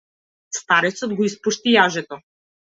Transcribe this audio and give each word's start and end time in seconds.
Старецот 0.59 1.13
го 1.19 1.27
испушти 1.33 1.75
јажето. 1.75 2.21